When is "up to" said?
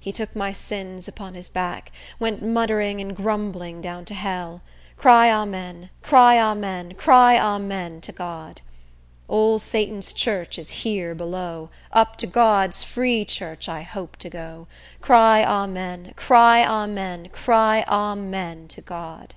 11.92-12.26